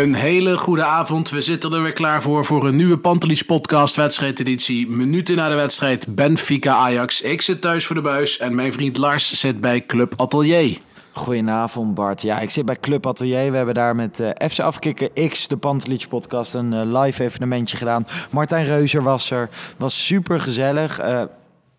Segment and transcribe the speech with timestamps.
[0.00, 1.30] Een hele goede avond.
[1.30, 4.88] We zitten er weer klaar voor voor een nieuwe Pantelis podcast wedstrijdeditie.
[4.88, 7.20] Minuten na de wedstrijd Benfica Ajax.
[7.20, 10.78] Ik zit thuis voor de buis en mijn vriend Lars zit bij Club Atelier.
[11.12, 12.22] Goedenavond Bart.
[12.22, 13.50] Ja, ik zit bij Club Atelier.
[13.50, 17.76] We hebben daar met eh FC Afkikker X, de Pantelich podcast, een eh, live evenementje
[17.76, 18.06] gedaan.
[18.30, 19.48] Martijn Reuzer was er.
[19.76, 20.98] Was super gezellig.
[20.98, 21.22] Eh,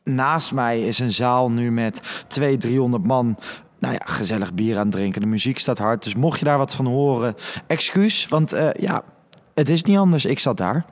[0.04, 3.38] naast mij is een zaal nu met 200, 300 man.
[3.82, 5.22] Nou ja, gezellig bier aan het drinken.
[5.22, 6.04] De muziek staat hard.
[6.04, 7.36] Dus mocht je daar wat van horen,
[7.68, 8.28] excuus.
[8.28, 9.04] Want eh, ja,
[9.54, 10.26] het is niet anders.
[10.26, 10.86] Ik zat daar.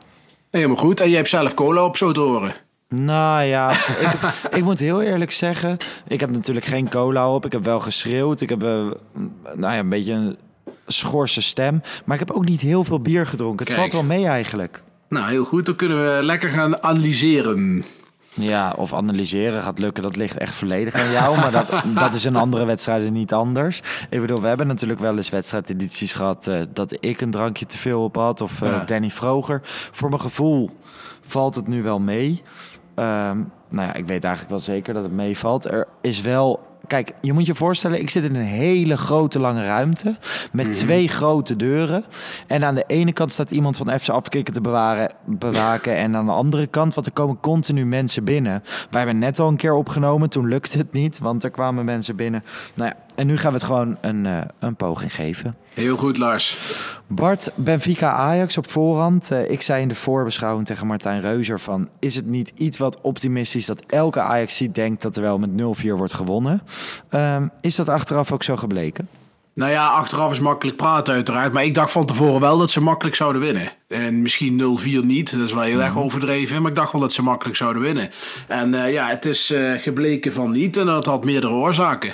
[0.52, 1.00] Helemaal goed.
[1.00, 2.54] En jij hebt zelf cola op zo te horen.
[2.88, 3.72] Nou ja,
[4.06, 4.12] ik,
[4.52, 5.78] ik moet heel eerlijk zeggen,
[6.08, 7.46] ik heb natuurlijk geen cola op.
[7.46, 8.42] Ik heb wel geschreeuwd.
[8.42, 8.70] Ik heb eh,
[9.56, 10.38] nou ja, een beetje een
[10.88, 11.82] schorse stem.
[12.06, 13.66] Maar ik heb ook niet heel veel bier gedronken.
[13.66, 13.80] Het Kijk.
[13.92, 14.84] valt wel mee eigenlijk.
[15.10, 15.66] Nou, heel goed.
[15.66, 17.84] Dan kunnen we lekker gaan analyseren.
[18.40, 21.38] Ja, of analyseren gaat lukken, dat ligt echt volledig aan jou.
[21.40, 21.72] Maar dat,
[22.04, 23.82] dat is in andere wedstrijden niet anders.
[24.10, 26.48] Ik bedoel, we hebben natuurlijk wel eens wedstrijdedities gehad...
[26.48, 28.84] eh, dat ik een drankje te veel op had of eh, Ja.
[28.84, 29.60] Danny Vroger.
[29.92, 30.70] Voor mijn gevoel
[31.22, 32.42] valt het nu wel mee.
[32.96, 33.38] Ehm,
[33.70, 35.66] nou ja, ik weet eigenlijk wel zeker dat het meevalt.
[35.66, 36.68] Er is wel...
[36.90, 40.16] Kijk, je moet je voorstellen, ik zit in een hele grote lange ruimte
[40.52, 42.06] met twee grote deuren.
[42.48, 45.96] En aan de ene kant staat iemand van FC Afkikken te bewaren, bewaken.
[45.96, 48.64] En aan de andere kant, want er komen continu mensen binnen.
[48.90, 52.16] Wij hebben net al een keer opgenomen, toen lukte het niet, want er kwamen mensen
[52.16, 52.44] binnen.
[52.74, 55.56] Nou ja, en nu gaan we het gewoon een, eh, een poging geven.
[55.74, 56.58] Heel goed, Lars.
[57.08, 59.32] Bart, Benfica Ajax op voorhand.
[59.32, 61.90] Eh, ik zei in de voorbeschouwing tegen Martijn Reuzer van...
[62.00, 65.98] is het niet iets wat optimistisch dat elke Ajax denkt dat er wel met 0-4
[65.98, 66.62] wordt gewonnen?
[67.10, 69.08] Ehm, is dat achteraf ook zo gebleken?
[69.54, 71.54] Nou ja, achteraf is makkelijk praten uiteraard.
[71.54, 73.72] Maar ik dacht van tevoren wel dat ze makkelijk zouden winnen.
[73.88, 76.62] En misschien 0-4 niet, dat is wel heel erg overdreven.
[76.62, 78.10] Maar ik dacht wel dat ze makkelijk zouden winnen.
[78.48, 80.78] En eh, ja, het is gebleken van niet.
[80.78, 82.14] En dat had meerdere oorzaken.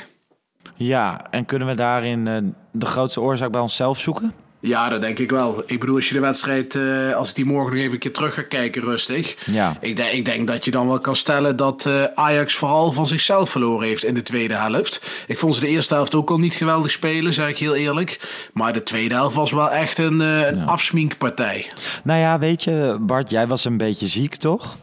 [0.75, 2.37] Ja, en kunnen we daarin eh,
[2.71, 4.33] de grootste oorzaak bij onszelf zoeken?
[4.59, 5.63] Ja, dat denk ik wel.
[5.65, 8.13] Ik bedoel, als je de wedstrijd, eh, als ik die morgen nog even een keer
[8.13, 9.35] terug ga kijken, rustig.
[9.45, 9.77] Ja.
[9.79, 13.07] Ik, denk- ik denk dat je dan wel kan stellen dat eh, Ajax vooral van
[13.07, 15.23] zichzelf verloren heeft in de tweede helft.
[15.27, 18.39] Ik vond ze de eerste helft ook al niet geweldig spelen, zeg ik heel eerlijk.
[18.53, 21.65] Maar de tweede helft was wel echt een, eh een afsminkpartij.
[22.03, 24.77] Nou ja, weet je, Bart, jij was een beetje ziek, toch?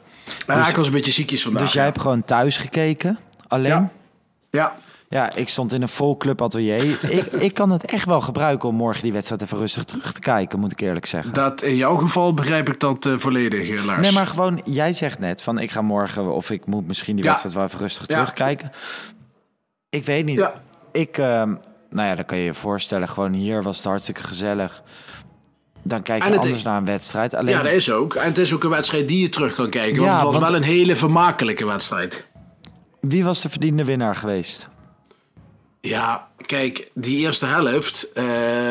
[0.46, 1.62] Ja, ik was een beetje ziekjes vandaag.
[1.62, 1.88] dus jij ja.
[1.88, 3.88] hebt gewoon thuis gekeken, alleen?
[4.50, 4.76] Ja.
[5.12, 5.34] Ja.
[5.34, 7.04] Ik stond in een vol club atelier.
[7.10, 10.20] ik, ik kan het echt wel gebruiken om morgen die wedstrijd even rustig terug te
[10.20, 11.32] kijken, moet ik eerlijk zeggen.
[11.32, 14.00] Dat in jouw geval begrijp ik dat eh, volledig, eh, Lars.
[14.00, 17.24] Nee, maar gewoon, jij zegt net van ik ga morgen of ik moet misschien die
[17.24, 17.30] Ja.
[17.30, 18.14] wedstrijd wel even rustig Ja.
[18.14, 18.70] terugkijken.
[19.88, 20.38] Ik weet niet.
[20.38, 20.52] Ja.
[20.92, 21.54] Ik, ehm,
[21.90, 24.82] nou ja, dan kan je je voorstellen, gewoon hier was het hartstikke gezellig.
[25.82, 27.34] Dan kijk je anders naar een wedstrijd.
[27.34, 28.14] Alleen, Ja, dat is ook.
[28.14, 30.00] En het is ook een wedstrijd die je terug kan kijken.
[30.00, 32.26] Want het was want- wel een hele vermakelijke wedstrijd.
[33.00, 34.70] wie was de verdiende winnaar geweest?
[35.84, 38.24] Ja, kijk, die eerste helft eh,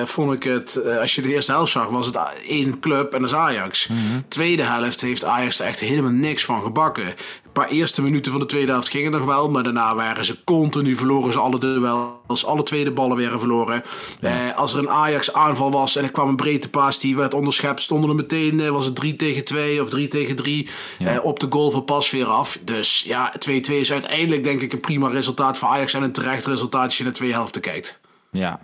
[0.05, 0.75] vond ik het...
[0.75, 2.17] eh, als je de eerste helft zag, was het
[2.47, 3.87] één club en dat is Ajax.
[3.87, 3.99] Mhm.
[4.27, 7.13] Tweede helft heeft Ajax er echt helemaal niks van gebakken.
[7.53, 9.50] Paar eerste minuten van de tweede helft gingen nog wel.
[9.50, 11.33] Maar daarna waren ze continu verloren.
[11.33, 12.45] Ze alle duels.
[12.45, 13.83] Alle tweede ballen werden verloren.
[14.21, 17.33] Eh, als er een Ajax aanval was en er kwam een breedte paas die werd
[17.33, 17.81] onderschept.
[17.81, 20.69] Stonden er meteen, eh, was het 3 tegen 2 of 3 tegen 3.
[21.00, 22.57] eh, op de goal van pas weer af.
[22.63, 25.94] Dus ja, 2-2 is uiteindelijk denk ik een prima resultaat voor Ajax.
[25.94, 28.00] En een terecht resultaat als je naar twee helften kijkt.
[28.31, 28.59] Ja.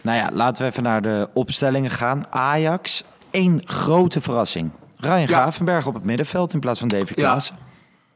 [0.00, 2.22] Nou ja, laten we even naar de opstellingen gaan.
[2.30, 4.70] Ajax, één grote verrassing.
[4.96, 5.26] Ryan Ja.
[5.26, 7.14] Gravenberg op het middenveld in plaats van David Ja.
[7.14, 7.56] Klaassen.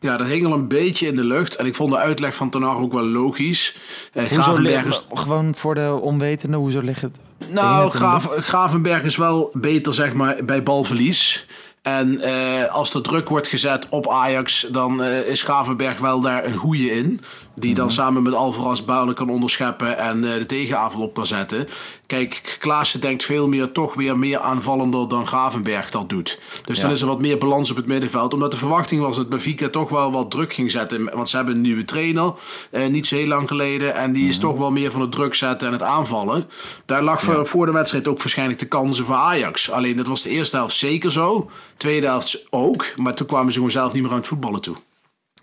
[0.01, 1.57] Ja, dat hing al een beetje in de lucht.
[1.57, 3.77] En ik vond de uitleg van Ten Hag ook wel logisch.
[4.13, 7.21] Eh, Gravenberg is gewoon voor de onwetende, hoezo ligt het?
[7.49, 8.47] Nou, het Graaf, lucht?
[8.47, 11.47] Gravenberg is wel beter zeg maar, bij balverlies.
[11.83, 16.45] En eh, als er druk wordt gezet op Ajax, dan eh, is Gravenberg wel daar
[16.45, 17.21] een goeie in.
[17.59, 21.69] Die dan samen met Alvarez ballen kan onderscheppen en eh, de tegenaanval op kan zetten.
[22.07, 26.39] Kijk, Klaassen denkt veel meer, toch weer meer aanvallender dan Gravenberg dat doet.
[26.65, 28.35] Dus dan is er wat meer balans op het middenveld.
[28.35, 31.11] Omdat de verwachting was dat Benfica toch wel wat druk ging zetten.
[31.15, 32.33] Want ze hebben een nieuwe trainer,
[32.71, 33.95] eh, niet zo heel lang geleden.
[33.95, 36.45] En die is toch wel meer van het druk zetten en het aanvallen.
[36.85, 39.71] Daar lag voor, voor de wedstrijd ook waarschijnlijk de kansen voor Ajax.
[39.71, 41.51] Alleen dat was de eerste helft zeker zo.
[41.77, 42.87] Tweede helft ook.
[42.97, 44.77] Maar toen kwamen ze gewoon zelf niet meer aan het voetballen toe.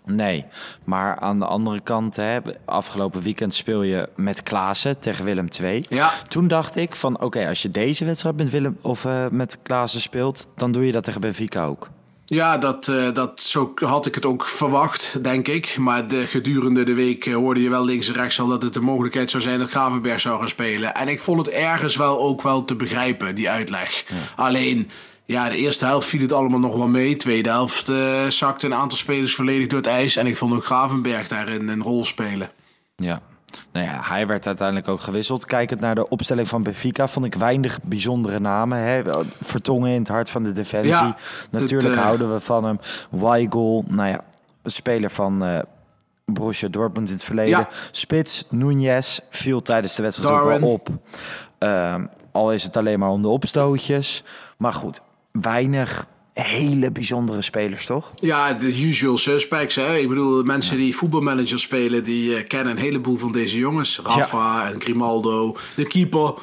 [0.08, 0.44] Nee,
[0.84, 5.84] maar aan de andere kant, hè, afgelopen weekend speel je met Klaassen tegen Willem II.
[5.88, 6.12] Ja.
[6.28, 10.00] Toen dacht ik van, oké, als je deze wedstrijd met Willem of eh, met Klaassen
[10.00, 11.88] speelt, dan doe je dat tegen Benfica ook.
[12.28, 15.76] Ja, dat, eh, dat, zo had ik het ook verwacht, denk ik.
[15.78, 18.74] Maar de, gedurende de week eh, hoorde je wel links en rechts al dat het
[18.74, 20.94] de mogelijkheid zou zijn dat Gravenberg zou gaan spelen.
[20.94, 24.04] En ik vond het ergens wel ook wel te begrijpen, die uitleg.
[24.36, 24.90] Alleen,
[25.26, 27.16] ja, de eerste helft viel het allemaal nog wel mee.
[27.16, 30.16] Tweede helft eh zakte een aantal spelers volledig door het ijs.
[30.16, 32.50] En ik vond ook Gravenberg daarin een rol spelen.
[32.96, 33.20] Ja.
[33.72, 35.44] Nou ja, hij werd uiteindelijk ook gewisseld.
[35.44, 38.78] Kijkend naar de opstelling van Benfica vond ik weinig bijzondere namen.
[38.78, 39.02] Hè.
[39.40, 40.92] Vertongen in het hart van de defensie.
[40.92, 41.16] Ja,
[41.50, 42.80] Natuurlijk eh, houden we van hem.
[43.10, 44.20] Weigel, nou ja,
[44.62, 45.58] een speler van eh
[46.24, 47.58] Borussia Dortmund in het verleden.
[47.58, 47.68] Ja.
[47.90, 50.88] Spits, Nunez, viel tijdens de wedstrijd ook wel op.
[51.58, 54.24] Ehm, al is het alleen maar om de opstootjes.
[54.56, 55.00] Maar goed,
[55.40, 56.06] weinig
[56.42, 58.12] hele bijzondere spelers, toch?
[58.20, 59.74] Ja, de usual suspects.
[59.74, 59.96] Hè?
[59.96, 64.00] Ik bedoel, mensen die voetbalmanager spelen, die eh, kennen een heleboel van deze jongens.
[64.04, 66.34] Rafa en Grimaldo, de keeper.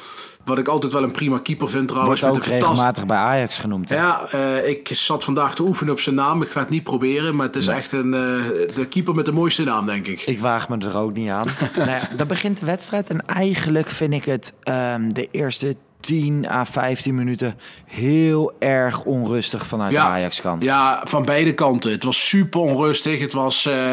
[0.44, 2.20] Wat ik altijd wel een prima keeper vind trouwens.
[2.20, 3.88] Wordt ook regelmatig bij Ajax genoemd.
[3.88, 3.96] hè?
[3.96, 6.42] Ja, eh, ik zat vandaag te oefenen op zijn naam.
[6.42, 9.32] Ik ga het niet proberen, maar het is echt een, eh, de keeper met de
[9.32, 10.20] mooiste naam, denk ik.
[10.20, 11.46] Ik waag me er ook niet aan.
[11.76, 16.48] nou ja, dan begint de wedstrijd en eigenlijk vind ik het ehm, de eerste 10
[16.50, 20.62] à 15 minuten heel erg onrustig vanuit de Ajax-kant.
[20.62, 21.90] Ja, van beide kanten.
[21.90, 23.20] Het was super onrustig.
[23.20, 23.92] Het was, eh,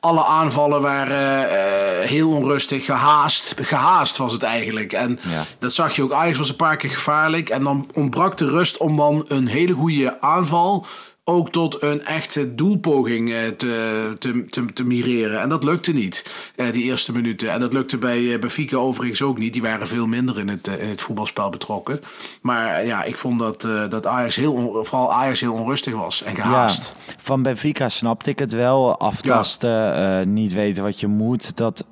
[0.00, 2.84] alle aanvallen waren eh, heel onrustig.
[2.84, 3.54] Gehaast.
[3.60, 4.92] Gehaast was het eigenlijk.
[4.92, 5.44] En Ja.
[5.58, 6.12] dat zag je ook.
[6.12, 7.48] Ajax was een paar keer gevaarlijk.
[7.48, 10.86] En dan ontbrak de rust om dan een hele goede aanval
[11.28, 15.40] ook tot een echte doelpoging eh, te, te, te, te mireren.
[15.40, 16.26] En dat lukte niet,
[16.56, 17.50] eh, die eerste minuten.
[17.50, 19.52] En dat lukte bij eh, Benfica overigens ook niet.
[19.52, 22.00] Die waren veel minder in het, in het voetbalspel betrokken.
[22.42, 26.34] Maar ja, ik vond dat, dat Ajax heel, on- vooral Ajax heel onrustig was en
[26.34, 26.94] gehaast.
[27.06, 28.98] Ja, van Benfica snapte ik het wel.
[28.98, 31.56] Aftasten, niet weten wat je moet.
[31.56, 31.84] Dat,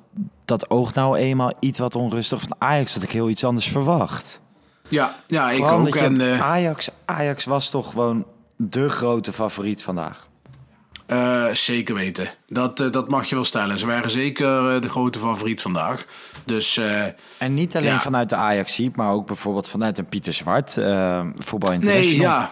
[0.45, 2.41] dat oogt nou eenmaal iets wat onrustig.
[2.41, 4.39] Van Ajax had ik heel iets anders verwacht.
[4.89, 5.93] Ja, ja, ik Vooral ook.
[5.93, 8.25] je- En, Ajax, Ajax was toch gewoon
[8.57, 10.27] de grote favoriet vandaag.
[11.05, 12.29] Eh, zeker weten.
[12.47, 13.79] Dat, eh, dat mag je wel stellen.
[13.79, 16.05] Ze waren zeker eh, de grote favoriet vandaag.
[16.45, 16.77] Dus
[17.37, 17.99] En niet alleen Ja.
[17.99, 20.73] vanuit de ajax maar ook bijvoorbeeld vanuit een Pieter Zwart,
[21.37, 22.21] voetbal nee, international.
[22.31, 22.51] ja.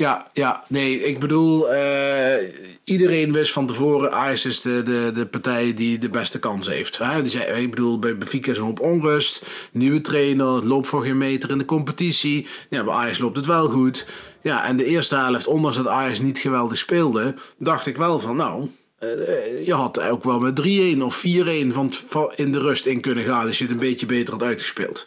[0.00, 2.52] Ja, ja, nee, ik bedoel, eh,
[2.84, 6.98] iedereen wist van tevoren, Ajax is de, de, de partij die de beste kans heeft.
[6.98, 7.22] Hè?
[7.22, 11.02] Die zei, ik bedoel, bij Benfica is een hoop onrust, nieuwe trainer, het loopt voor
[11.02, 12.46] geen meter in de competitie.
[12.70, 14.06] Ja, bij Ajax loopt het wel goed.
[14.42, 18.36] Ja, en de eerste helft, ondanks dat Ajax niet geweldig speelde, dacht ik wel van,
[18.36, 21.92] nou, eh, je had ook wel met 3-1 of 4-1 van,
[22.36, 25.06] in de rust in kunnen gaan als je het een beetje beter had uitgespeeld.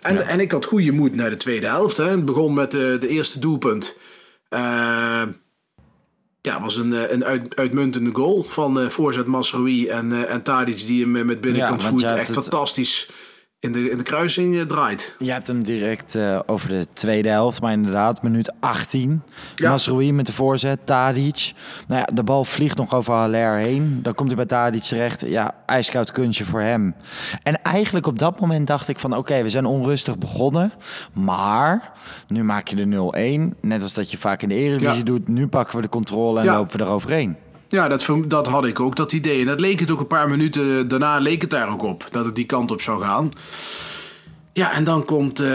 [0.00, 1.96] En, en ik had goede moed naar de tweede helft.
[1.96, 2.08] Hè.
[2.08, 3.96] Het begon met de, de eerste doelpunt.
[4.52, 5.22] Eh,
[6.40, 10.42] ja, was een, eh, een uit, uitmuntende goal van eh voorzet Masroui en, eh en
[10.42, 13.10] Tadic die hem met binnenkant Ja, voet echt het- fantastisch
[13.62, 15.14] in de, in de kruising eh, draait.
[15.18, 19.22] Je hebt hem direct eh, over de tweede helft, maar inderdaad, minuut 18.
[19.54, 19.70] Ja.
[19.70, 21.52] Masroui met de voorzet, Tadic.
[21.86, 23.98] Nou ja, de bal vliegt nog over Haller heen.
[24.02, 25.20] Dan komt hij bij Tadic terecht.
[25.26, 26.94] Ja, ijskoud kunstje voor hem.
[27.42, 29.16] En eigenlijk op dat moment dacht ik van...
[29.16, 30.72] oké, we zijn onrustig begonnen.
[31.12, 31.92] Maar
[32.28, 33.58] nu maak je de 0-1.
[33.60, 35.04] Net als dat je vaak in de Eredivisie Ja.
[35.04, 35.28] doet.
[35.28, 36.54] Nu pakken we de controle en Ja.
[36.56, 37.36] lopen we eroverheen.
[37.72, 39.40] Ja, dat, dat had ik ook, dat idee.
[39.40, 42.06] En dat leek het ook een paar minuten daarna leek het daar ook op.
[42.10, 43.32] Dat het die kant op zou gaan.
[44.52, 45.46] Ja, en dan komt eh,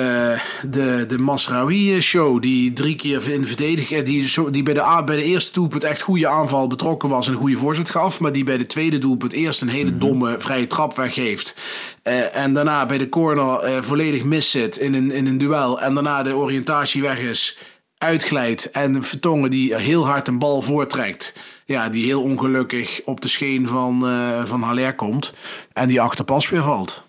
[0.70, 5.16] de, de Masraoui-show, die drie keer in de verdediging, die, zo, die bij, de, bij
[5.16, 8.44] de eerste doelpunt echt goede aanval betrokken was en een goede voorzet gaf, maar die
[8.44, 11.56] bij de tweede doelpunt eerst een hele domme vrije trap weggeeft.
[12.04, 15.82] Eh, en daarna bij de corner eh, volledig miszit in een, in een duel.
[15.82, 17.58] En daarna de oriëntatie weg is,
[17.98, 21.34] uitglijdt en Vertongen die heel hard een bal voortrekt.
[21.68, 25.34] Ja, die heel ongelukkig op de scheen van, eh van Haller komt
[25.74, 27.04] en die achterpas weer valt.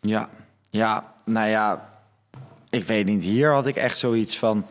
[0.00, 0.28] Ja,
[0.70, 1.88] ja, nou ja,
[2.70, 3.22] ik weet niet.
[3.22, 4.66] Hier had ik echt zoiets van.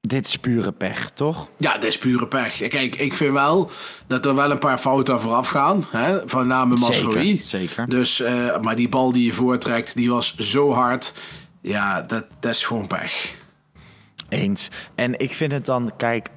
[0.00, 1.48] Dit is pure pech, toch?
[1.56, 2.68] Ja, dat is pure pech.
[2.68, 3.70] Kijk, ik vind wel
[4.06, 5.84] dat er wel een paar fouten vooraf gaan.
[5.90, 7.26] Hè, van name Masroi.
[7.26, 7.88] Zeker, zeker.
[7.88, 11.12] Dus, eh, maar die bal die je voortrekt, die was zo hard.
[11.60, 13.34] Ja, dat, dat is gewoon pech.
[14.28, 14.68] Eens.
[14.94, 16.28] En ik vind het dan, kijk,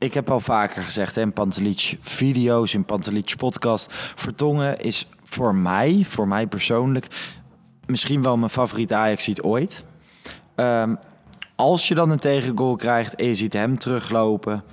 [0.00, 3.86] ik heb al vaker gezegd hè, in Pantelic video's, in Pantelic podcast.
[4.14, 7.06] Vertongen is voor mij, voor mij persoonlijk,
[7.86, 9.84] misschien wel mijn favoriete ajax ooit.
[10.54, 10.94] Ehm,
[11.56, 14.64] als je dan een tegengoal krijgt en je ziet hem teruglopen,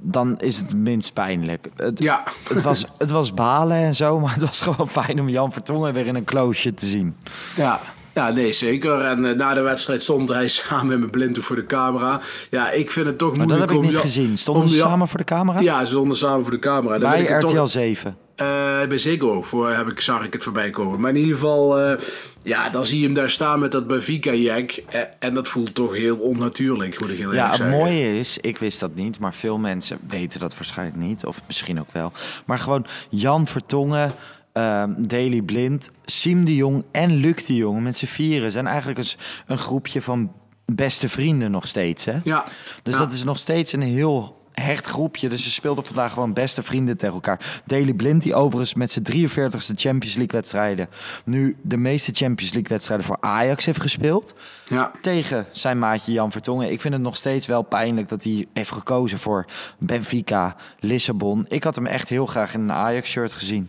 [0.00, 1.68] dan is het minst pijnlijk.
[1.76, 2.22] Het, Ja.
[2.48, 5.92] het, was, het was balen en zo, maar het was gewoon fijn om Jan Vertongen
[5.94, 7.16] weer in een kloosje te zien.
[7.56, 7.80] Ja.
[8.18, 9.00] Ja, nee, zeker.
[9.00, 12.20] En eh, na de wedstrijd stond hij samen met mijn blinddoek voor de camera.
[12.50, 14.38] Ja, ik vind het toch Maar dat moeilijk heb ik niet ja- gezien.
[14.38, 15.60] Stonden ze ja- samen voor de camera?
[15.60, 16.98] Ja, ze stonden samen voor de camera.
[16.98, 18.16] Dan Bij ik het RTL toch- 7.
[18.34, 18.46] Eh,
[18.88, 21.00] bij Ziggo voor, heb ik, zag ik het voorbij komen.
[21.00, 21.98] Maar in ieder geval, eh,
[22.42, 24.70] ja, dan zie je hem daar staan met dat Benfica-jack.
[24.88, 27.78] Eh, en dat voelt toch heel onnatuurlijk, moet ik heel Ja, eerlijk het zeggen.
[27.78, 31.24] mooie is, ik wist dat niet, maar veel mensen weten dat waarschijnlijk niet.
[31.24, 32.12] Of misschien ook wel.
[32.46, 34.12] Maar gewoon Jan Vertongen,
[34.58, 38.98] ehm Daily Blind, Siem de Jong en Luc de Jong met z'n vieren zijn eigenlijk
[38.98, 40.32] eens een groepje van
[40.64, 42.04] beste vrienden nog steeds.
[42.04, 42.16] Hè?
[42.24, 42.44] Ja.
[42.82, 43.00] Dus Ja.
[43.00, 45.28] dat is nog steeds een heel hecht groepje.
[45.28, 47.62] Dus ze speelden vandaag gewoon beste vrienden tegen elkaar.
[47.66, 50.88] Daily Blind, die overigens met zijn 43ste Champions League wedstrijden...
[51.24, 54.34] nu de meeste Champions League wedstrijden voor Ajax heeft gespeeld
[54.68, 54.90] Ja.
[55.00, 56.70] tegen zijn maatje Jan Vertongen.
[56.70, 59.44] Ik vind het nog steeds wel pijnlijk dat hij heeft gekozen voor
[59.78, 61.44] Benfica, Lissabon.
[61.48, 63.68] Ik had hem echt heel graag in een Ajax-shirt gezien.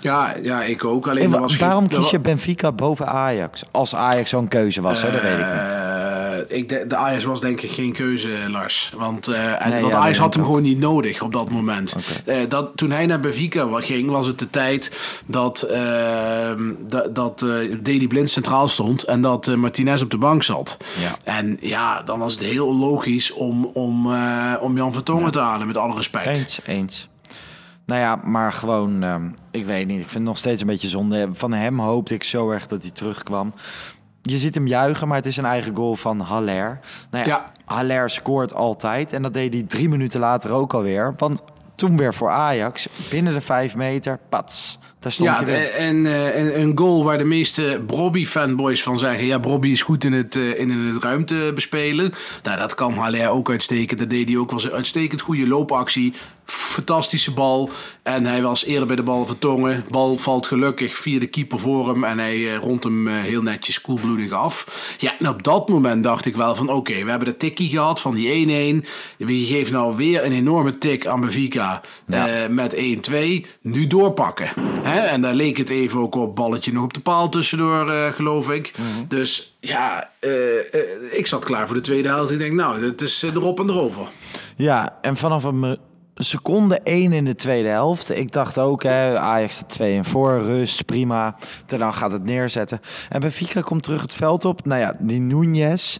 [0.00, 1.08] Ja, ja, ik ook.
[1.08, 3.62] Alleen En wa- was waarom kies je Benfica boven Ajax?
[3.70, 5.12] Als Ajax zo'n keuze was, hè?
[5.12, 5.70] dat weet ik niet.
[5.70, 8.92] Eh, ik de, de Ajax was denk ik geen keuze, Lars.
[8.96, 11.96] Want, eh, en, Nee, want ja, Ajax had hem gewoon niet nodig op dat moment.
[12.24, 17.46] Eh, dat, toen hij naar Benfica ging, was het de tijd dat, ehm, dat, dat
[17.82, 20.76] Daley Blind centraal stond en dat Martinez op de bank zat.
[21.00, 21.16] Ja.
[21.24, 24.14] En ja, dan was het heel logisch om, om,
[24.60, 26.26] om Jan Vertongen te halen, met alle respect.
[26.26, 27.08] Eens, eens.
[27.88, 29.96] Nou ja, maar gewoon, ehm, ik weet niet.
[29.96, 31.28] Ik vind het nog steeds een beetje zonde.
[31.30, 33.54] Van hem hoopte ik zo erg dat hij terugkwam.
[34.22, 36.80] Je ziet hem juichen, maar het is een eigen goal van Haller.
[37.10, 37.44] Nou ja, Ja.
[37.64, 39.12] Haller scoort altijd.
[39.12, 41.14] En dat deed hij drie minuten later ook alweer.
[41.16, 41.42] Want
[41.74, 44.78] toen weer voor Ajax, binnen de vijf meter, pats.
[45.00, 45.70] Daar stond Ja, je weer.
[45.74, 49.24] en, eh, en een goal waar de meeste Brobby-fanboys van zeggen...
[49.24, 52.12] ja, Brobby is goed in het, eh, in het ruimte bespelen.
[52.42, 53.98] Nou, dat kan Haller ook uitstekend.
[53.98, 54.50] Dat deed hij ook.
[54.50, 56.14] was een uitstekend goede loopactie.
[56.52, 57.70] Fantastische bal.
[58.02, 59.84] En hij was eerder bij de bal vertongen.
[59.90, 62.04] Bal valt gelukkig via de keeper voor hem.
[62.04, 64.66] En hij eh, rondt hem eh, heel netjes koelbloedig af.
[64.98, 66.68] Ja, en op dat moment dacht ik wel van...
[66.70, 68.86] oké, we hebben de tikkie gehad van die 1-1.
[69.18, 72.28] We geven nou weer een enorme tik aan Benfica Ja.
[72.28, 73.46] eh, met 1-2.
[73.60, 74.50] Nu doorpakken.
[74.82, 74.98] Hè?
[75.00, 76.36] En daar leek het even ook op.
[76.36, 78.72] Balletje nog op de paal tussendoor, geloof ik.
[79.08, 80.10] Dus ja,
[81.12, 82.30] ik zat klaar voor de tweede helft.
[82.30, 84.06] Ik denk, nou, dat is erop en erover.
[84.56, 85.78] Ja, en vanaf een
[86.18, 88.16] seconde 1 in de tweede helft.
[88.16, 91.36] Ik dacht ook, hè, Ajax staat 2 en voor, rust, prima.
[91.66, 92.80] Daarna gaat het neerzetten.
[93.08, 94.64] En Benfica komt terug het veld op.
[94.66, 95.96] Nou ja, die Núñez,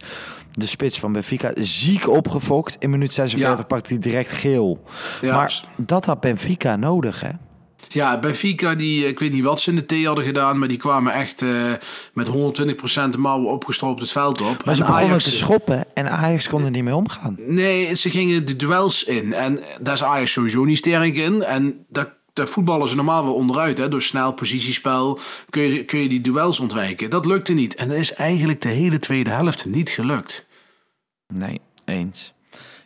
[0.51, 2.75] de spits van Benfica, ziek opgefokt.
[2.79, 3.65] In minuut 46 Ja.
[3.65, 4.83] pakt hij direct geel.
[5.21, 5.35] Ja.
[5.35, 7.29] Maar dat had Benfica nodig, hè?
[7.91, 10.77] Ja, Benfica, die, ik weet niet wat ze in de thee hadden gedaan, maar die
[10.77, 11.49] kwamen echt eh,
[12.13, 12.31] met 120%
[13.09, 14.65] de mouwen opgestroopt het veld op.
[14.65, 17.35] Maar ze En begonnen Ajax- te schoppen en Ajax kon er niet mee omgaan.
[17.47, 19.33] Nee, ze gingen de duels in.
[19.33, 21.43] En daar is Ajax sowieso niet sterk in.
[21.43, 23.77] En daar, daar voetballen ze normaal wel onderuit.
[23.77, 23.87] Hè?
[23.89, 25.19] Door snel positiespel
[25.49, 27.09] kun je, kun je die duels ontwijken.
[27.09, 27.75] Dat lukte niet.
[27.75, 30.47] En dat is eigenlijk de hele tweede helft niet gelukt.
[31.33, 32.33] Nee, eens.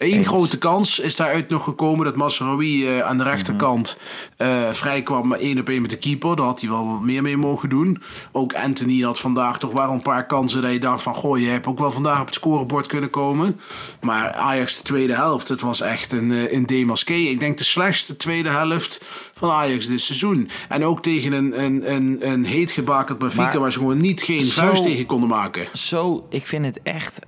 [0.04, 0.28] Eén Eens.
[0.28, 3.98] grote kans is daaruit nog gekomen dat Masraoui eh, aan de rechterkant
[4.38, 6.36] eh, vrij kwam één op één met de keeper.
[6.36, 8.02] Daar had hij wel wat meer mee mogen doen.
[8.32, 11.14] Ook Anthony had vandaag toch wel een paar kansen dat je dacht van...
[11.14, 13.60] goh, je hebt ook wel vandaag op het scorebord kunnen komen.
[14.02, 17.14] Maar Ajax de tweede helft, het was echt een, eh, een demasqué.
[17.14, 19.06] Ik denk de slechtste tweede helft
[19.36, 20.50] van Ajax dit seizoen.
[20.70, 23.60] En ook tegen een, een, een, een heet gebakerd Benfica...
[23.60, 25.68] Waar ze gewoon niet geen zo- vuist tegen konden maken.
[25.74, 27.20] Zo, ik vind het echt.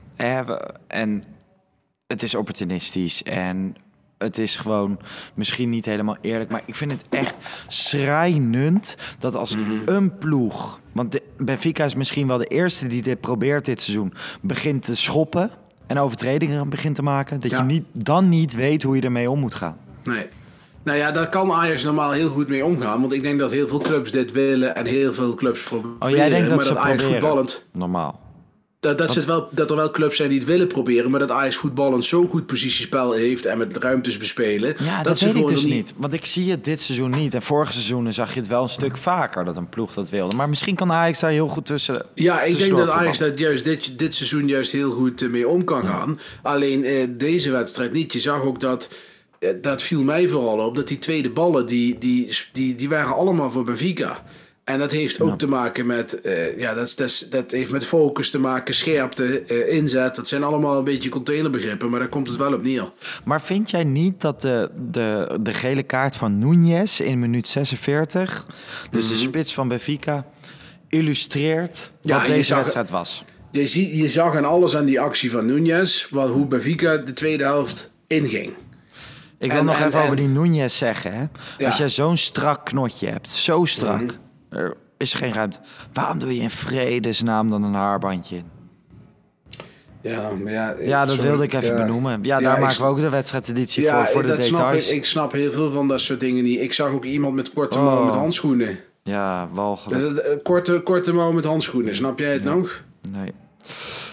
[0.88, 1.24] En
[2.08, 3.24] het is opportunistisch.
[3.24, 3.76] En
[4.18, 5.00] Het is gewoon
[5.34, 6.50] misschien niet helemaal eerlijk.
[6.50, 7.36] Maar ik vind het echt
[7.68, 9.72] schrijnend dat als Mhm.
[9.86, 10.80] een ploeg...
[10.94, 14.14] Want de, Benfica is misschien wel de eerste die dit probeert dit seizoen.
[14.42, 15.52] Begint te schoppen
[15.88, 17.40] en overtredingen begint te maken.
[17.40, 17.58] Dat Ja.
[17.58, 19.78] je niet, dan niet weet hoe je ermee om moet gaan.
[20.04, 20.26] Nee.
[20.84, 23.00] Nou ja, daar kan Ajax normaal heel goed mee omgaan.
[23.02, 25.96] Want ik denk dat heel veel clubs dit willen en heel veel clubs proberen.
[26.00, 27.22] Oh, jij denkt dat maar ze dat Ajax proberen?
[27.22, 27.68] voetballend...
[27.74, 28.20] Normaal.
[28.86, 31.32] Dat, dat, zit wel, dat er wel clubs zijn die het willen proberen, maar dat
[31.32, 34.76] Ajax voetballend zo goed positiespel heeft en met ruimtes bespelen.
[34.80, 35.94] Ja, dat, ze weet ik dus niet.
[35.98, 37.34] Want ik zie het dit seizoen niet.
[37.34, 40.36] En vorige seizoenen zag je het wel een stuk vaker dat een ploeg dat wilde.
[40.36, 42.06] Maar misschien kan Ajax daar heel goed tussen.
[42.14, 45.48] Ja, ik denk dat Ajax dat juist dit, dit seizoen juist heel goed eh, mee
[45.48, 46.20] om kan gaan.
[46.42, 48.14] Alleen eh, deze wedstrijd niet.
[48.14, 48.90] Je zag ook dat,
[49.40, 53.16] eh, dat viel mij vooral op, dat die tweede ballen, die, die, die, die waren
[53.16, 54.24] allemaal voor Benfica.
[54.66, 58.30] En dat heeft ook te maken met, eh, ja, dat, dat, dat heeft met focus
[58.30, 60.16] te maken, scherpte, eh, inzet.
[60.16, 62.92] Dat zijn allemaal een beetje containerbegrippen, maar daar komt het wel op neer.
[63.24, 68.46] Maar vind jij niet dat de, de, de gele kaart van Núñez in minuut 46,
[68.92, 70.26] dus de spits van Benfica,
[70.90, 72.10] illustreert Mhm.
[72.14, 73.24] Ja, wat deze zag- wedstrijd was?
[73.52, 77.14] Je, zie, je zag aan alles aan die actie van Nunez, wat, hoe Benfica de
[77.14, 78.54] tweede helft inging.
[79.40, 81.14] Ik wil En- nog en- even en- over die Núñez zeggen.
[81.14, 81.20] Hè?
[81.20, 81.28] Ja.
[81.58, 81.66] Mhm.
[81.66, 84.18] Als jij zo'n strak knotje hebt, zo strak,
[84.56, 85.58] er is geen ruimte.
[85.94, 88.46] Waarom doe je in vredesnaam dan een haarbandje in?
[90.02, 91.30] Ja, maar ja, Ja, dat sorry.
[91.30, 91.82] wilde ik even Ja.
[91.86, 92.20] benoemen.
[92.24, 94.84] Ja, daar maken we ook de wedstrijdeditie Ja, voor, voor de dat snap ik.
[94.86, 96.60] Ik snap heel veel van dat soort dingen niet.
[96.60, 97.84] Ik zag ook iemand met korte Oh.
[97.84, 98.80] mouwen met handschoenen.
[99.04, 100.02] Ja, walgelijk.
[100.02, 102.84] Dat- dat- Korte, korte mouwen met handschoenen, snap jij het nog?
[103.10, 103.32] Nee.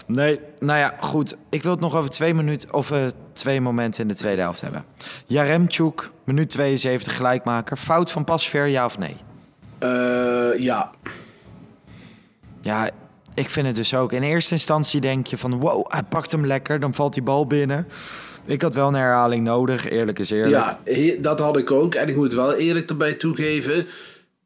[0.07, 1.37] Nee, nou ja, goed.
[1.49, 4.61] Ik wil het nog over twee minuten of eh, twee momenten in de tweede helft
[4.61, 4.83] hebben.
[5.25, 7.77] Jaremchuk, minuut 72 gelijkmaker.
[7.77, 9.15] Fout van Pasveer, ja of nee?
[9.83, 10.91] Eh, ja.
[12.61, 12.89] Ja,
[13.33, 14.11] ik vind het dus ook.
[14.11, 17.47] In eerste instantie denk je van wow, hij pakt hem lekker, dan valt die bal
[17.47, 17.87] binnen.
[18.45, 20.77] Ik had wel een herhaling nodig, eerlijk is eerlijk.
[20.85, 21.95] Ja, dat had ik ook.
[21.95, 23.87] En ik moet wel eerlijk erbij toegeven.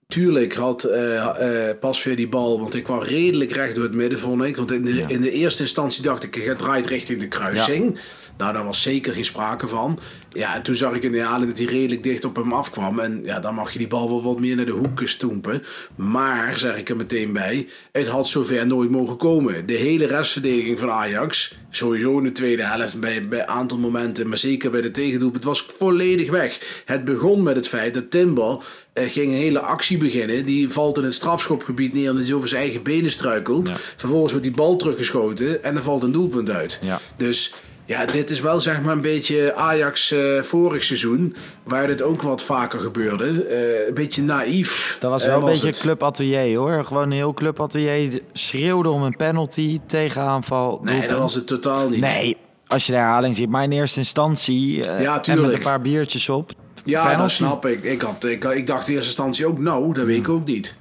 [0.08, 4.20] Tuurlijk had eh pas weer die bal, want ik kwam redelijk recht door het midden,
[4.20, 4.58] vond ik.
[4.58, 8.00] Want in de, in de eerste instantie dacht ik, hij draait richting de kruising.
[8.38, 10.00] Nou, daar was zeker geen sprake van.
[10.30, 13.00] Ja, en toen zag ik in de herhaling dat hij redelijk dicht op hem afkwam.
[13.00, 15.64] En ja, dan mag je die bal wel wat meer naar de hoeken stoempen.
[15.96, 19.66] Maar, zeg ik er meteen bij, het had zover nooit mogen komen.
[19.66, 24.38] De hele restverdediging van Ajax, sowieso in de tweede helft, bij een aantal momenten, maar
[24.38, 26.82] zeker bij de tegendoelpunt, was volledig weg.
[26.86, 28.58] Het begon met het feit dat Timber
[28.94, 30.46] eh, ging een hele actie beginnen.
[30.46, 33.72] Die valt in het strafschopgebied neer omdat hij over zijn eigen benen struikelt.
[33.96, 36.80] Vervolgens wordt die bal teruggeschoten en er valt een doelpunt uit.
[36.82, 37.00] Ja.
[37.18, 37.54] Dus
[37.88, 42.22] ja, dit is wel zeg maar een beetje Ajax eh, vorig seizoen, waar dit ook
[42.22, 43.44] wat vaker gebeurde.
[43.44, 44.98] Eh, een beetje naïef.
[45.00, 45.80] Dat was wel een beetje het.
[45.80, 46.86] club atelier hoor.
[46.86, 50.80] Gewoon een heel club atelier schreeuwde om een penalty, tegenaanval.
[50.84, 52.00] Nee, dat was het totaal niet.
[52.00, 53.50] Nee, als je de herhaling ziet.
[53.50, 56.52] Maar in eerste instantie, eh, Ja, en met een paar biertjes op.
[56.86, 57.22] Ja, penalty.
[57.22, 57.84] dat snap ik.
[57.84, 60.76] Ik, had, ik, ik dacht in eerste instantie ook, nou, dat weet ik ook niet.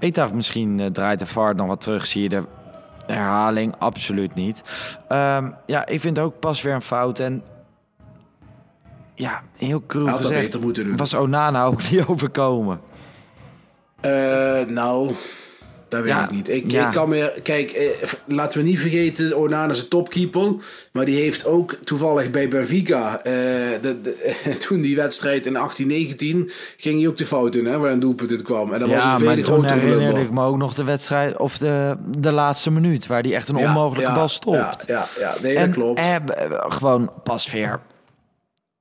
[0.00, 2.06] Ik dacht misschien draait de VAR nog wat terug.
[2.06, 2.42] Zie je de
[3.12, 3.74] herhaling?
[3.78, 4.62] Absoluut niet.
[5.08, 7.18] Ehm, ja, ik vind ook pas weer een fout.
[7.18, 7.42] En
[9.14, 10.40] ja, heel cru had gezegd.
[10.40, 10.96] beter moeten doen.
[10.96, 12.80] Was Onana ook niet overkomen?
[14.00, 15.14] Eh, nou,
[15.92, 16.48] dat weet Ja, ik niet.
[16.48, 16.86] Ik, ja.
[16.86, 17.32] ik kan meer.
[17.42, 17.86] Kijk, eh,
[18.26, 20.54] laten we niet vergeten, Onana is een topkeeper.
[20.92, 23.16] Maar die heeft ook toevallig bij Benfica.
[23.22, 23.32] eh,
[23.82, 27.92] de, de- toen die wedstrijd in 18-19 ging hij ook de fout in, hè, waar
[27.92, 28.72] een doelpunt in kwam.
[28.72, 30.22] En dat was ja, een veel toen grotere herinnerde blunder.
[30.22, 33.56] ik me ook nog de wedstrijd of de, de laatste minuut, waar die echt een
[33.56, 34.84] onmogelijke bal stopt.
[34.86, 35.98] Ja, ja, nee, en, dat klopt.
[36.00, 36.16] eh,
[36.68, 37.80] gewoon pas weer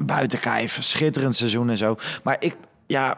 [0.03, 1.95] buiten kijf, schitterend seizoen en zo.
[2.23, 2.55] Maar ik,
[2.87, 3.17] ja,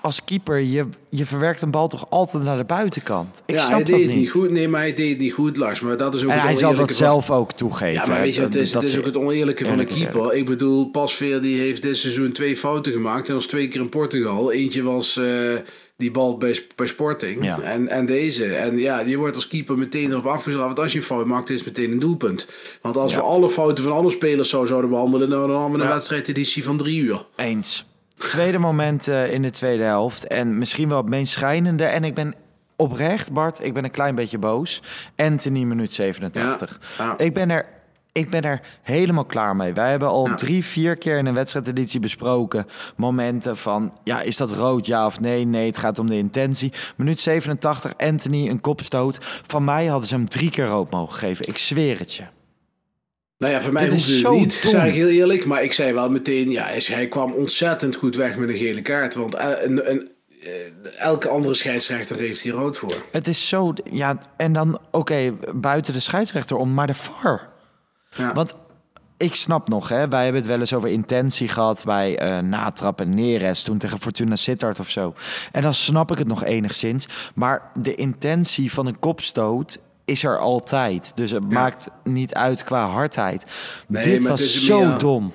[0.00, 3.42] als keeper, je, je verwerkt een bal toch altijd naar de buitenkant.
[3.46, 4.08] Ik ja, snap hij dat deed niet.
[4.08, 4.50] het niet goed.
[4.50, 5.80] Nee, maar hij deed niet goed, Lars.
[5.80, 7.92] Maar dat is ook En het hij zal dat van- zelf ook toegeven.
[7.92, 10.34] Ja, maar weet je, het is, Dat het is ook het oneerlijke van is keeper.
[10.34, 13.26] Ik bedoel, Pasveer die heeft dit seizoen twee fouten gemaakt.
[13.26, 14.52] Dat was twee keer in Portugal.
[14.52, 15.26] Eentje was eh,
[15.96, 17.44] die bal bij, bij Sporting.
[17.44, 17.60] Ja.
[17.60, 18.44] En, en deze.
[18.54, 20.66] En ja, je wordt als keeper meteen erop afgestraft.
[20.66, 22.48] Want als je een fout maakt, is het meteen een doelpunt.
[22.82, 25.28] Want als we alle fouten van alle spelers zo zouden behandelen...
[25.30, 25.92] dan hadden we een Ja.
[25.94, 27.26] wedstrijdeditie van drie uur.
[27.36, 27.86] Eens.
[28.18, 30.26] Tweede moment eh, in de tweede helft.
[30.26, 31.84] En misschien wel het meest schijnende.
[31.84, 32.34] En ik ben
[32.76, 34.82] oprecht, Bart, ik ben een klein beetje boos.
[35.16, 36.80] Anthony, minuut 87.
[36.98, 37.18] Ja, ja.
[37.18, 37.66] Ik, ben er,
[38.12, 39.72] ik ben er helemaal klaar mee.
[39.72, 40.34] Wij hebben al Ja.
[40.34, 42.66] drie, vier keer in een wedstrijdeditie besproken.
[42.96, 45.44] Momenten van, ja, is dat rood, ja of nee?
[45.44, 46.72] Nee, het gaat om de intentie.
[46.96, 49.18] Minuut 87, Anthony, een kopstoot.
[49.46, 51.48] Van mij hadden ze hem drie keer rood mogen geven.
[51.48, 52.22] Ik zweer het je.
[53.38, 55.44] Nou ja, voor mij is hoefde het zo niet, zeg ik heel eerlijk.
[55.44, 59.14] Maar ik zei wel meteen, ja, hij- kwam ontzettend goed weg met een gele kaart.
[59.14, 60.08] Want eh, een, een,
[60.42, 60.50] eh,
[60.98, 62.94] elke andere scheidsrechter heeft hier rood voor.
[63.12, 67.48] Het is zo, ja, en dan, oké, buiten de scheidsrechter om, maar de VAR.
[68.16, 68.32] Ja.
[68.32, 68.56] Want
[69.16, 73.14] ik snap nog, hè, wij hebben het wel eens over intentie gehad bij eh natrappen
[73.14, 75.14] Neres toen tegen Fortuna Sittard of zo.
[75.52, 77.08] En dan snap ik het nog enigszins.
[77.34, 81.16] Maar de intentie van een kopstoot is er altijd.
[81.16, 83.44] Dus het maakt niet uit qua hardheid.
[83.88, 85.32] Nee, Dit was zo meer- dom.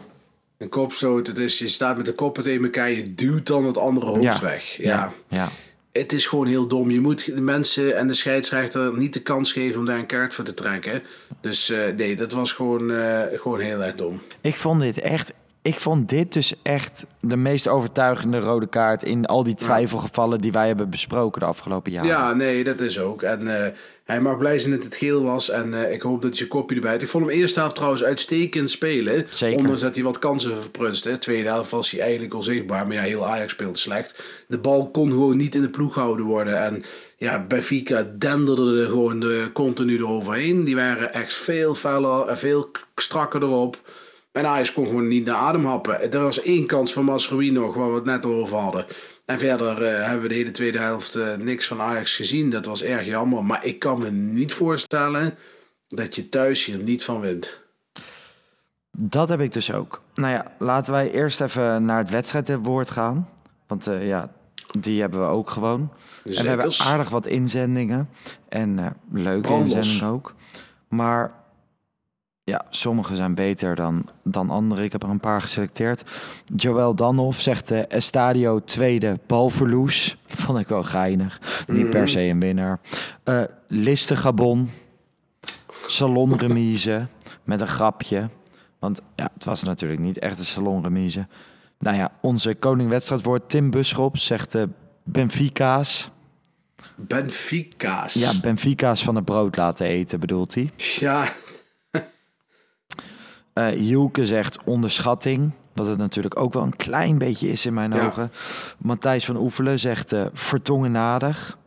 [0.58, 3.78] Een kopstoot, het is, je staat met de koppen tegen elkaar, je duwt dan het
[3.78, 4.40] andere hoofd Ja.
[4.42, 4.78] weg.
[4.78, 4.84] Ja.
[4.90, 5.50] Ja, ja.
[5.92, 6.92] Het is gewoon heel dom.
[6.92, 10.34] Je moet de mensen en de scheidsrechter niet de kans geven om daar een kaart
[10.34, 11.02] voor te trekken.
[11.42, 14.22] Dus eh, nee, dat was gewoon, eh, gewoon heel erg dom.
[14.42, 15.32] Ik vond dit echt.
[15.64, 20.52] Ik vond dit dus echt de meest overtuigende rode kaart in al die twijfelgevallen die
[20.52, 22.10] wij hebben besproken de afgelopen jaren.
[22.10, 23.22] Ja, nee, dat is ook.
[23.22, 23.72] En eh,
[24.04, 25.50] hij mag blij zijn dat het geel was.
[25.50, 27.02] En eh, ik hoop dat hij zijn kopje erbij had.
[27.02, 29.26] Ik vond hem eerste helft trouwens uitstekend spelen.
[29.30, 29.58] Zeker.
[29.58, 31.20] Ondanks dat hij wat kansen verprutste.
[31.20, 32.88] Tweede helft was hij eigenlijk onzichtbaar.
[32.88, 34.24] Maar ja, heel Ajax speelde slecht.
[34.48, 36.64] De bal kon gewoon niet in de ploeg gehouden worden.
[36.64, 36.84] En
[37.18, 40.64] ja, Benfica denderde er gewoon de, continu eroverheen.
[40.64, 43.82] Die waren echt veel feller en veel strakker erop.
[44.34, 46.12] En Ajax kon gewoon niet naar adem happen.
[46.12, 48.86] Er was één kans van Masrowi nog, waar we het net over hadden.
[49.26, 52.50] En verder eh, hebben we de hele tweede helft eh, niks van Ajax gezien.
[52.50, 53.46] Dat was erg jammer.
[53.46, 55.36] Maar ik kan me niet voorstellen
[55.88, 57.62] dat je thuis hier niet van wint.
[58.92, 60.02] Dat heb ik dus ook.
[60.14, 63.30] Nou ja, laten wij eerst even naar het wedstrijdwoord gaan.
[63.68, 64.32] Want eh, ja,
[64.80, 65.92] die hebben we ook gewoon.
[66.24, 68.10] En we hebben aardig wat inzendingen.
[68.50, 69.74] En leuke Brandlos.
[69.74, 70.34] inzendingen ook.
[70.88, 71.43] Maar
[72.44, 74.84] ja, sommige zijn beter dan, dan andere.
[74.84, 76.04] Ik heb er een paar geselecteerd.
[76.56, 80.18] Joël Danhoff zegt eh Estadio tweede balverloes.
[80.26, 81.42] Vond ik wel geinig.
[81.68, 82.80] Niet per se een winnaar.
[83.24, 84.70] Eh Liste Gabon.
[85.88, 87.08] Salonremise.
[87.44, 88.30] Met een grapje.
[88.80, 91.28] Want ja, het was natuurlijk niet echt een salonremise.
[91.80, 94.64] Nou ja, onze koning wedstrijdwoord Tim Busschop zegt eh
[95.04, 96.12] Benfica's.
[96.96, 98.14] Benfica's.
[98.14, 100.72] Ja, Benfica's van het brood laten eten, bedoelt hij.
[101.00, 101.34] Ja,
[103.76, 105.52] Hielke zegt onderschatting.
[105.74, 108.06] Wat het natuurlijk ook wel een klein beetje is in mijn Ja.
[108.06, 108.32] ogen.
[108.78, 111.58] Matthijs van Oefelen zegt eh vertongenadig.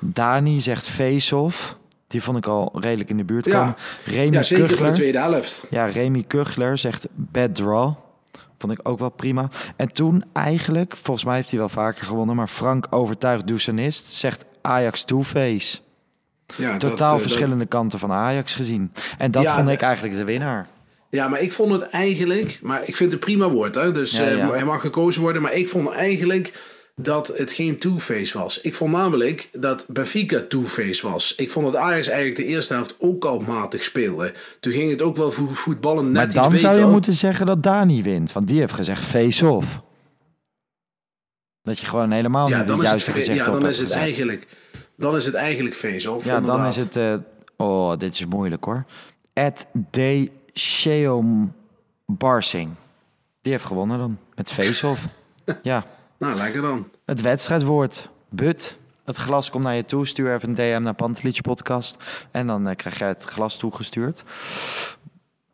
[0.00, 1.76] Dani zegt face-off.
[2.06, 3.58] Die vond ik al redelijk in de buurt Ja.
[3.58, 3.76] komen.
[4.04, 4.92] Remy ja zeker voor de Kuchler.
[4.94, 5.64] tweede helft.
[5.70, 7.92] Ja, Remy Kuchler zegt bad draw.
[8.58, 9.48] Vond ik ook wel prima.
[9.76, 12.36] En toen eigenlijk, volgens mij heeft hij wel vaker gewonnen...
[12.36, 15.78] maar Frank Overtuigd Doucenist zegt Ajax two-face.
[16.56, 18.92] Ja, Totaal eh, dat- verschillende kanten van Ajax gezien.
[19.18, 20.68] En dat Ja, vond ik eh, eigenlijk de winnaar.
[21.10, 22.58] Ja, maar ik vond het eigenlijk...
[22.62, 23.90] Maar ik vind het een prima woord, hè.
[23.90, 24.50] Dus Ja, eh, ja.
[24.50, 25.42] hij mag gekozen worden.
[25.42, 28.60] Maar ik vond eigenlijk dat het geen two-face was.
[28.60, 31.34] Ik vond namelijk dat Benfica two-face was.
[31.34, 34.32] Ik vond dat Ajax eigenlijk de eerste helft ook al matig speelde.
[34.60, 36.58] Toen ging het ook wel vo- voetballen net Maar iets dan beter.
[36.58, 38.32] zou je moeten zeggen dat Dani wint.
[38.32, 39.80] Want die heeft gezegd face-off.
[41.62, 43.90] Dat je gewoon helemaal Ja, niet dan het is juiste gezicht ja, dan is het
[43.90, 44.46] eigenlijk...
[44.96, 46.96] Dan is het eigenlijk face-off, Ja, dan is het...
[46.96, 47.14] eh,
[47.56, 48.84] oh, dit is moeilijk hoor.
[49.32, 49.98] Ed D.
[50.58, 51.52] Sheom
[52.06, 52.70] Barsing.
[53.42, 54.18] Die heeft gewonnen dan.
[54.34, 55.06] Met face-off.
[55.62, 55.84] ja.
[56.18, 56.88] Nou, lekker dan.
[57.04, 58.08] Het wedstrijdwoord.
[58.28, 58.76] But.
[59.04, 60.06] Het glas komt naar je toe.
[60.06, 61.96] Stuur even een DM naar Pantelich Podcast.
[62.30, 64.24] En dan eh, krijg jij het glas toegestuurd.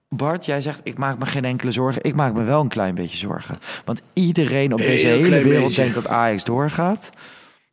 [0.08, 2.02] Bart, jij zegt, ik maak me geen enkele zorgen.
[2.04, 3.58] Ik maak me wel een klein beetje zorgen.
[3.84, 5.82] Want iedereen op deze hele wereld beetje.
[5.82, 7.10] denkt dat Ajax doorgaat.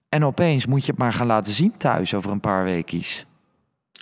[0.09, 3.25] En opeens moet je het maar gaan laten zien thuis over een paar weekjes.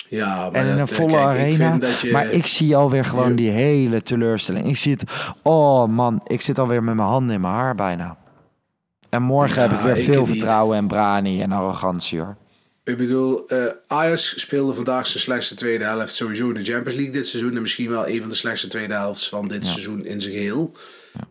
[0.10, 1.70] Ja, maar En in een dat- volle kijk, arena.
[1.70, 4.68] vind dat je- Maar ik zie alweer gewoon die hele teleurstelling.
[4.68, 5.04] Ik zie het.
[5.42, 8.18] Oh man, ik zit alweer met mijn handen in mijn haar bijna.
[9.10, 12.36] En morgen Ja, heb ik weer veel vertrouwen en brani en arrogantie hoor.
[12.84, 17.14] Ik bedoel, eh Ajax speelde vandaag zijn slechtste tweede helft sowieso in de Champions League
[17.14, 17.56] dit seizoen.
[17.56, 20.72] En misschien wel een van de slechtste tweede helfts van dit seizoen in zijn geheel.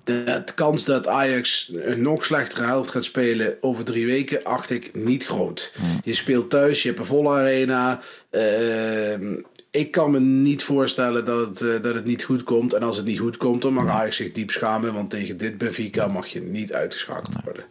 [0.05, 4.71] De, de kans dat Ajax een nog slechtere helft gaat spelen over drie weken, acht
[4.71, 5.75] ik niet groot.
[6.05, 8.01] Je speelt thuis, je hebt een volle arena.
[8.31, 9.35] Ehm,
[9.71, 12.73] ik kan me niet voorstellen dat het, eh, dat het niet goed komt.
[12.73, 14.93] En als het niet goed komt, dan mag Ajax zich diep schamen.
[14.95, 17.65] Want tegen dit Benfica mag je niet uitgeschakeld worden.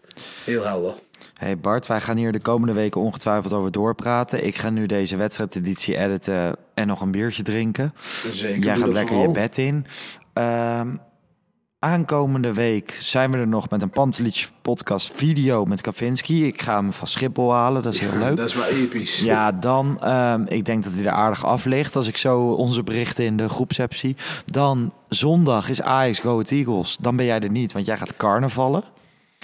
[0.44, 0.94] Heel helder.
[1.34, 4.46] Hey Bart, wij gaan hier de komende weken ongetwijfeld over doorpraten.
[4.46, 7.94] Ik ga nu deze wedstrijdeditie editen en nog een biertje drinken.
[8.32, 9.28] Zeker, Jij gaat lekker vooral.
[9.28, 9.86] je bed in.
[10.34, 10.96] Ehm,
[11.84, 16.46] aankomende week zijn we er nog met een Pantelich podcast video met Kavinski.
[16.46, 18.38] Ik ga hem van Schiphol halen, dat is heel leuk.
[18.38, 19.20] Dat is wel episch.
[19.20, 22.84] Ja, dan, ehm, ik denk dat hij er aardig af ligt als ik zo onze
[22.84, 24.16] berichten in de groepsapp zie.
[24.46, 26.98] Dan zondag is Ajax Go Eagles.
[26.98, 28.84] Dan ben jij er niet, want jij gaat carnavallen.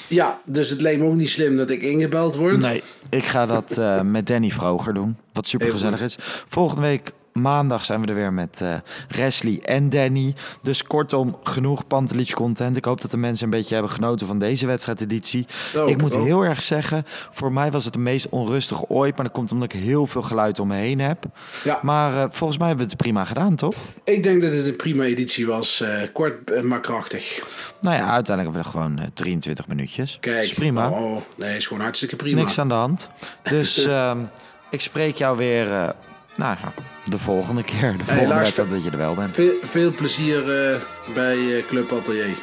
[0.08, 2.60] Ja, dus het lijkt me ook niet slim dat ik ingebeld word.
[2.60, 5.18] Nee, ik ga dat eh, met Danny Vroger doen.
[5.34, 6.16] Wat super gezellig is.
[6.48, 8.76] Volgende week Maandag zijn we er weer met uh,
[9.08, 10.36] Wesley en Danny.
[10.62, 12.78] Dus kortom, genoeg Pantelich content.
[12.78, 15.46] Ik hoop dat de mensen een beetje hebben genoten van deze wedstrijdeditie.
[15.86, 19.16] Ik moet heel erg zeggen, voor mij was het de meest onrustige ooit.
[19.16, 21.26] Maar dat komt omdat ik heel veel geluid om me heen heb.
[21.64, 21.80] Ja.
[21.82, 23.76] Maar uh, volgens mij hebben we het prima gedaan, toch?
[24.04, 25.82] Ik denk dat het een prima editie was.
[25.82, 27.44] Uh, kort maar krachtig.
[27.80, 30.18] Nou ja, uiteindelijk hebben we gewoon 23 minuutjes.
[30.20, 30.90] Kijk, is prima.
[30.90, 32.40] Oh, nee, is gewoon hartstikke prima.
[32.40, 33.10] Niks aan de hand.
[33.44, 34.30] Dus um,
[34.70, 35.96] ik spreek jou weer...
[36.40, 36.74] Nou ja,
[37.04, 37.98] de volgende keer.
[37.98, 39.32] De volgende hey, wedstrijd dat je er wel bent.
[39.32, 40.80] Veel, veel plezier uh,
[41.14, 42.38] bij uh, Club Atelier.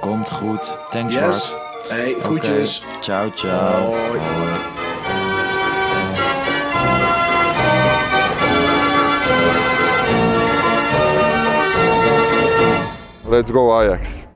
[0.00, 0.76] Komt goed.
[0.90, 1.20] Thanks, yes.
[1.22, 1.54] Bart.
[1.88, 2.84] Hey, groetjes.
[2.86, 3.00] Okay.
[3.00, 3.94] Ciao, ciao.
[3.94, 4.18] Hoi.
[13.28, 14.24] Let's go Ajax.